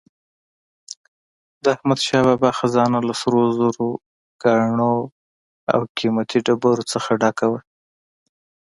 [1.63, 3.89] د احمدشاه بابا خزانه له سروزرو،
[4.43, 4.95] ګاڼو
[5.73, 7.59] او قیمتي ډبرو نه ډکه وه.